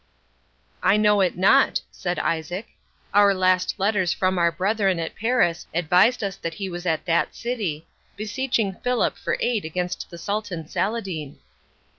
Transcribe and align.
"I 0.81 0.97
know 0.97 1.21
it 1.21 1.37
not," 1.37 1.79
said 1.91 2.17
Isaac; 2.17 2.69
"our 3.13 3.35
last 3.35 3.75
letters 3.77 4.11
from 4.11 4.39
our 4.39 4.51
brethren 4.51 4.97
at 4.99 5.13
Paris 5.15 5.67
advised 5.75 6.23
us 6.23 6.37
that 6.37 6.55
he 6.55 6.69
was 6.69 6.87
at 6.87 7.05
that 7.05 7.35
city, 7.35 7.85
beseeching 8.17 8.73
Philip 8.83 9.15
for 9.15 9.37
aid 9.39 9.63
against 9.63 10.09
the 10.09 10.17
Sultan 10.17 10.65
Saladine." 10.67 11.37